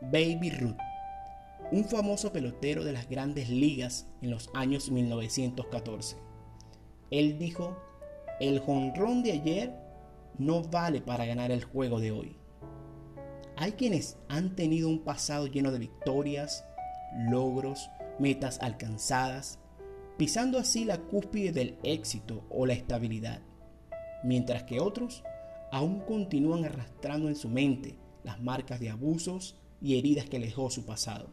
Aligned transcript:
Baby 0.00 0.50
Ruth, 0.50 0.76
un 1.72 1.84
famoso 1.84 2.32
pelotero 2.32 2.84
de 2.84 2.92
las 2.92 3.08
grandes 3.08 3.48
ligas 3.48 4.06
en 4.20 4.30
los 4.30 4.50
años 4.54 4.90
1914. 4.90 6.16
Él 7.10 7.38
dijo, 7.38 7.76
el 8.40 8.60
jonrón 8.60 9.22
de 9.22 9.32
ayer 9.32 9.74
no 10.38 10.62
vale 10.62 11.00
para 11.00 11.24
ganar 11.24 11.50
el 11.50 11.64
juego 11.64 11.98
de 11.98 12.10
hoy. 12.10 12.36
Hay 13.56 13.72
quienes 13.72 14.18
han 14.28 14.54
tenido 14.54 14.88
un 14.88 15.02
pasado 15.02 15.46
lleno 15.46 15.72
de 15.72 15.78
victorias, 15.78 16.66
logros, 17.30 17.90
metas 18.18 18.58
alcanzadas, 18.60 19.58
pisando 20.18 20.58
así 20.58 20.84
la 20.84 20.98
cúspide 20.98 21.52
del 21.52 21.78
éxito 21.82 22.44
o 22.50 22.66
la 22.66 22.74
estabilidad, 22.74 23.40
mientras 24.22 24.64
que 24.64 24.78
otros 24.78 25.24
aún 25.72 26.00
continúan 26.00 26.66
arrastrando 26.66 27.28
en 27.28 27.36
su 27.36 27.48
mente 27.48 27.98
las 28.24 28.40
marcas 28.40 28.78
de 28.78 28.90
abusos 28.90 29.56
y 29.80 29.98
heridas 29.98 30.26
que 30.26 30.38
dejó 30.38 30.70
su 30.70 30.84
pasado. 30.84 31.30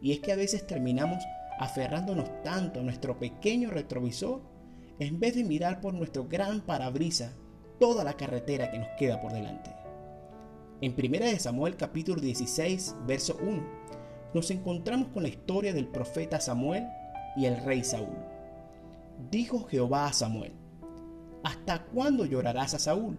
Y 0.00 0.12
es 0.12 0.20
que 0.20 0.32
a 0.32 0.36
veces 0.36 0.66
terminamos 0.66 1.22
aferrándonos 1.58 2.42
tanto 2.42 2.80
a 2.80 2.82
nuestro 2.82 3.18
pequeño 3.18 3.70
retrovisor 3.70 4.40
en 4.98 5.20
vez 5.20 5.34
de 5.34 5.44
mirar 5.44 5.80
por 5.80 5.94
nuestro 5.94 6.26
gran 6.26 6.60
parabrisa 6.60 7.32
toda 7.78 8.04
la 8.04 8.14
carretera 8.14 8.70
que 8.70 8.78
nos 8.78 8.88
queda 8.98 9.20
por 9.20 9.32
delante. 9.32 9.74
En 10.82 10.94
1 10.94 11.38
Samuel 11.38 11.76
capítulo 11.76 12.20
16, 12.20 12.96
verso 13.06 13.36
1, 13.42 13.62
nos 14.32 14.50
encontramos 14.50 15.08
con 15.08 15.22
la 15.22 15.28
historia 15.28 15.74
del 15.74 15.88
profeta 15.88 16.40
Samuel 16.40 16.86
y 17.36 17.46
el 17.46 17.62
rey 17.64 17.84
Saúl. 17.84 18.16
Dijo 19.30 19.64
Jehová 19.64 20.06
a 20.06 20.12
Samuel, 20.12 20.52
¿hasta 21.42 21.84
cuándo 21.84 22.24
llorarás 22.24 22.74
a 22.74 22.78
Saúl, 22.78 23.18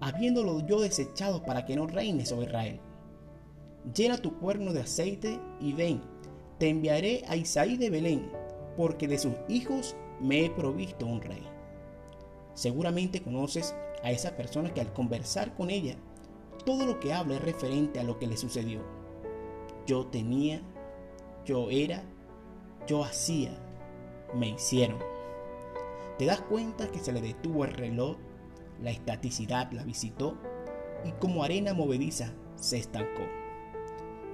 habiéndolo 0.00 0.66
yo 0.66 0.80
desechado 0.80 1.42
para 1.42 1.66
que 1.66 1.76
no 1.76 1.86
reine 1.86 2.24
sobre 2.24 2.46
Israel? 2.46 2.80
Llena 3.94 4.18
tu 4.18 4.38
cuerno 4.38 4.72
de 4.72 4.80
aceite 4.80 5.40
y 5.60 5.72
ven, 5.72 6.02
te 6.58 6.68
enviaré 6.68 7.22
a 7.28 7.36
Isaí 7.36 7.76
de 7.76 7.90
Belén, 7.90 8.30
porque 8.76 9.06
de 9.08 9.18
sus 9.18 9.34
hijos 9.48 9.96
me 10.20 10.44
he 10.44 10.50
provisto 10.50 11.06
un 11.06 11.20
rey. 11.20 11.46
Seguramente 12.54 13.22
conoces 13.22 13.74
a 14.02 14.10
esa 14.10 14.36
persona 14.36 14.72
que 14.72 14.80
al 14.80 14.92
conversar 14.92 15.54
con 15.54 15.70
ella, 15.70 15.96
todo 16.64 16.86
lo 16.86 16.98
que 16.98 17.12
habla 17.12 17.36
es 17.36 17.42
referente 17.42 18.00
a 18.00 18.02
lo 18.02 18.18
que 18.18 18.26
le 18.26 18.36
sucedió. 18.36 18.80
Yo 19.86 20.06
tenía, 20.06 20.62
yo 21.44 21.70
era, 21.70 22.02
yo 22.86 23.04
hacía, 23.04 23.56
me 24.34 24.48
hicieron. 24.48 24.98
Te 26.18 26.24
das 26.24 26.40
cuenta 26.40 26.90
que 26.90 26.98
se 26.98 27.12
le 27.12 27.20
detuvo 27.20 27.64
el 27.64 27.72
reloj, 27.72 28.16
la 28.82 28.90
estaticidad 28.90 29.70
la 29.72 29.84
visitó 29.84 30.36
y 31.04 31.12
como 31.12 31.44
arena 31.44 31.72
movediza 31.72 32.32
se 32.56 32.78
estancó 32.78 33.22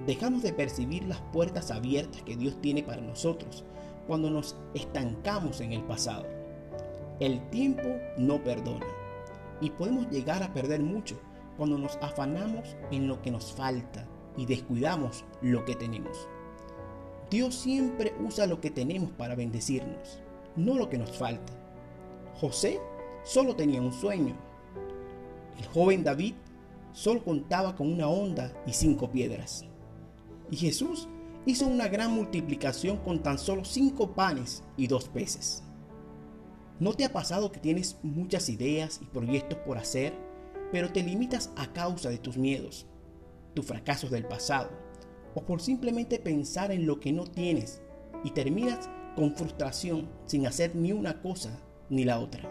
dejamos 0.05 0.43
de 0.43 0.53
percibir 0.53 1.03
las 1.05 1.21
puertas 1.33 1.71
abiertas 1.71 2.21
que 2.23 2.35
Dios 2.35 2.59
tiene 2.61 2.83
para 2.83 3.01
nosotros 3.01 3.63
cuando 4.07 4.29
nos 4.29 4.55
estancamos 4.73 5.61
en 5.61 5.73
el 5.73 5.83
pasado. 5.83 6.25
El 7.19 7.49
tiempo 7.49 7.87
no 8.17 8.43
perdona 8.43 8.85
y 9.61 9.69
podemos 9.69 10.09
llegar 10.09 10.43
a 10.43 10.53
perder 10.53 10.81
mucho 10.81 11.19
cuando 11.57 11.77
nos 11.77 11.97
afanamos 11.97 12.75
en 12.91 13.07
lo 13.07 13.21
que 13.21 13.31
nos 13.31 13.53
falta 13.53 14.05
y 14.35 14.45
descuidamos 14.45 15.23
lo 15.41 15.63
que 15.63 15.75
tenemos. 15.75 16.27
Dios 17.29 17.55
siempre 17.55 18.13
usa 18.19 18.45
lo 18.45 18.59
que 18.59 18.71
tenemos 18.71 19.11
para 19.11 19.35
bendecirnos, 19.35 20.19
no 20.55 20.75
lo 20.75 20.89
que 20.89 20.97
nos 20.97 21.17
falta. 21.17 21.53
José 22.35 22.79
solo 23.23 23.55
tenía 23.55 23.81
un 23.81 23.93
sueño. 23.93 24.35
El 25.57 25.65
joven 25.67 26.03
David 26.03 26.33
solo 26.91 27.23
contaba 27.23 27.75
con 27.75 27.91
una 27.91 28.07
onda 28.07 28.51
y 28.65 28.73
cinco 28.73 29.09
piedras. 29.09 29.65
Y 30.53 30.55
Jesús 30.55 31.07
hizo 31.47 31.65
una 31.65 31.87
gran 31.87 32.11
multiplicación 32.11 32.97
con 32.97 33.23
tan 33.23 33.39
solo 33.39 33.65
cinco 33.65 34.13
panes 34.13 34.63
y 34.77 34.85
dos 34.85 35.09
peces. 35.09 35.63
¿No 36.79 36.93
te 36.93 37.05
ha 37.05 37.11
pasado 37.11 37.51
que 37.51 37.59
tienes 37.59 37.97
muchas 38.03 38.49
ideas 38.49 38.99
y 39.01 39.05
proyectos 39.05 39.57
por 39.65 39.79
hacer, 39.79 40.13
pero 40.71 40.91
te 40.91 41.01
limitas 41.01 41.49
a 41.55 41.73
causa 41.73 42.11
de 42.11 42.19
tus 42.19 42.37
miedos, 42.37 42.85
tus 43.55 43.65
fracasos 43.65 44.11
del 44.11 44.27
pasado, 44.27 44.69
o 45.33 45.43
por 45.43 45.59
simplemente 45.59 46.19
pensar 46.19 46.71
en 46.71 46.85
lo 46.85 46.99
que 46.99 47.11
no 47.11 47.23
tienes 47.23 47.81
y 48.23 48.29
terminas 48.29 48.91
con 49.15 49.35
frustración 49.35 50.07
sin 50.27 50.45
hacer 50.45 50.75
ni 50.75 50.91
una 50.91 51.19
cosa 51.23 51.63
ni 51.89 52.03
la 52.03 52.19
otra? 52.19 52.47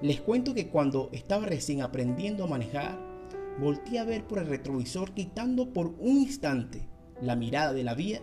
Les 0.00 0.20
cuento 0.20 0.54
que 0.54 0.68
cuando 0.68 1.08
estaba 1.10 1.44
recién 1.44 1.82
aprendiendo 1.82 2.44
a 2.44 2.46
manejar, 2.46 3.13
volteé 3.60 3.98
a 3.98 4.04
ver 4.04 4.26
por 4.26 4.38
el 4.38 4.46
retrovisor 4.46 5.12
quitando 5.12 5.72
por 5.72 5.94
un 5.98 6.18
instante 6.18 6.88
la 7.20 7.36
mirada 7.36 7.72
de 7.72 7.84
la 7.84 7.94
vía 7.94 8.20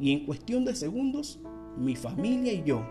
y 0.00 0.12
en 0.12 0.26
cuestión 0.26 0.64
de 0.64 0.74
segundos 0.74 1.40
mi 1.76 1.96
familia 1.96 2.52
y 2.52 2.62
yo 2.64 2.84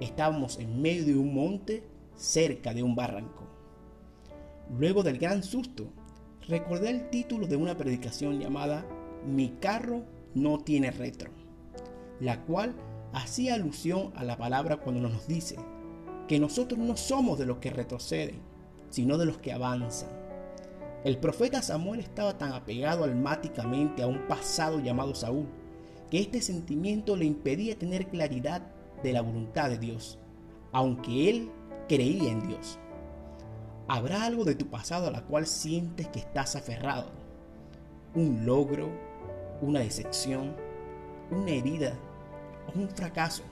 estábamos 0.00 0.58
en 0.58 0.80
medio 0.80 1.04
de 1.04 1.16
un 1.16 1.34
monte 1.34 1.84
cerca 2.16 2.74
de 2.74 2.82
un 2.82 2.94
barranco. 2.94 3.44
Luego 4.78 5.02
del 5.02 5.18
gran 5.18 5.42
susto, 5.42 5.92
recordé 6.48 6.90
el 6.90 7.10
título 7.10 7.46
de 7.46 7.56
una 7.56 7.76
predicación 7.76 8.40
llamada 8.40 8.86
Mi 9.26 9.50
carro 9.60 10.04
no 10.34 10.58
tiene 10.58 10.90
retro, 10.90 11.30
la 12.20 12.42
cual 12.44 12.74
hacía 13.12 13.54
alusión 13.54 14.12
a 14.16 14.24
la 14.24 14.36
palabra 14.36 14.78
cuando 14.78 15.00
nos 15.08 15.26
dice 15.26 15.56
que 16.28 16.40
nosotros 16.40 16.78
no 16.78 16.96
somos 16.96 17.38
de 17.38 17.46
los 17.46 17.58
que 17.58 17.70
retroceden, 17.70 18.40
sino 18.90 19.18
de 19.18 19.26
los 19.26 19.38
que 19.38 19.52
avanzan. 19.52 20.23
El 21.04 21.18
profeta 21.18 21.60
Samuel 21.60 22.00
estaba 22.00 22.38
tan 22.38 22.52
apegado 22.52 23.04
almáticamente 23.04 24.02
a 24.02 24.06
un 24.06 24.26
pasado 24.26 24.80
llamado 24.80 25.14
Saúl, 25.14 25.46
que 26.10 26.18
este 26.18 26.40
sentimiento 26.40 27.14
le 27.14 27.26
impedía 27.26 27.78
tener 27.78 28.08
claridad 28.08 28.62
de 29.02 29.12
la 29.12 29.20
voluntad 29.20 29.68
de 29.68 29.76
Dios, 29.76 30.18
aunque 30.72 31.28
él 31.28 31.50
creía 31.88 32.32
en 32.32 32.48
Dios. 32.48 32.78
¿Habrá 33.86 34.24
algo 34.24 34.44
de 34.44 34.54
tu 34.54 34.68
pasado 34.68 35.08
a 35.08 35.10
la 35.10 35.20
cual 35.24 35.46
sientes 35.46 36.08
que 36.08 36.20
estás 36.20 36.56
aferrado? 36.56 37.10
¿Un 38.14 38.46
logro? 38.46 38.88
¿Una 39.60 39.80
decepción? 39.80 40.56
¿Una 41.30 41.50
herida? 41.50 41.92
¿O 42.66 42.78
un 42.78 42.88
fracaso? 42.88 43.42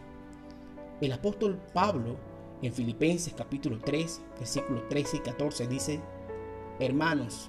El 1.03 1.13
apóstol 1.13 1.61
Pablo 1.75 2.17
en 2.63 2.73
Filipenses 2.73 3.35
capítulo 3.37 3.79
3, 3.79 4.23
versículos 4.39 4.89
13 4.89 5.19
y 5.19 5.21
14 5.21 5.67
dice, 5.67 6.01
Hermanos, 6.85 7.49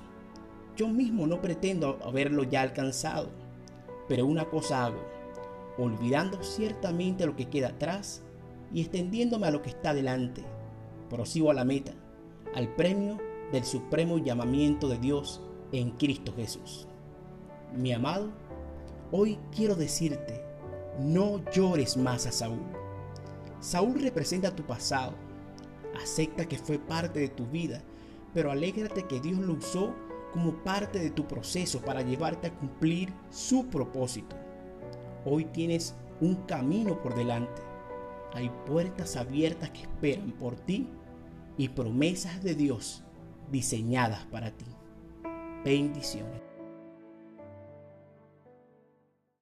yo 0.78 0.88
mismo 0.88 1.26
no 1.26 1.42
pretendo 1.42 1.98
haberlo 2.06 2.44
ya 2.44 2.62
alcanzado, 2.62 3.32
pero 4.08 4.28
una 4.28 4.46
cosa 4.46 4.86
hago, 4.86 5.02
olvidando 5.80 6.44
ciertamente 6.44 7.26
lo 7.26 7.36
que 7.36 7.50
queda 7.50 7.70
atrás 7.70 8.22
y 8.72 8.82
extendiéndome 8.82 9.48
a 9.48 9.52
lo 9.52 9.64
que 9.64 9.72
está 9.72 9.96
delante, 9.96 10.44
prosigo 11.10 11.50
a 11.50 11.56
la 11.56 11.66
meta, 11.66 11.94
al 12.54 12.76
premio 12.76 13.18
del 13.52 13.64
supremo 13.64 14.20
llamamiento 14.20 14.88
de 14.88 15.00
Dios 15.00 15.42
en 15.72 15.90
Cristo 15.92 16.32
Jesús. 16.36 16.88
Mi 17.76 17.92
amado, 17.92 18.30
hoy 19.12 19.40
quiero 19.52 19.74
decirte, 19.74 20.44
no 21.00 21.44
llores 21.52 21.98
más 21.98 22.28
a 22.28 22.32
Saúl. 22.32 22.62
Saúl 23.62 24.00
representa 24.00 24.56
tu 24.56 24.62
pasado, 24.62 25.14
acepta 26.00 26.46
que 26.46 26.60
fue 26.60 26.78
parte 26.78 27.20
de 27.20 27.30
tu 27.30 27.48
vida 27.48 27.82
pero 28.34 28.52
alégrate 28.52 29.04
que 29.04 29.20
Dios 29.20 29.40
lo 29.40 29.54
usó 29.54 29.94
como 30.32 30.64
parte 30.64 31.00
de 31.00 31.12
tu 31.12 31.28
proceso 31.28 31.82
para 31.82 32.02
llevarte 32.02 32.48
a 32.48 32.54
cumplir 32.54 33.14
su 33.30 33.68
propósito. 33.68 34.36
Hoy 35.26 35.46
tienes 35.46 35.96
un 36.20 36.36
camino 36.48 37.02
por 37.02 37.16
delante. 37.16 37.62
Hay 38.34 38.50
puertas 38.66 39.16
abiertas 39.16 39.70
que 39.70 39.84
esperan 39.84 40.32
por 40.32 40.56
ti 40.56 40.90
y 41.58 41.70
promesas 41.70 42.42
de 42.44 42.56
Dios 42.56 43.04
diseñadas 43.52 44.26
para 44.26 44.52
ti. 44.52 44.66
Bendiciones. 45.64 46.53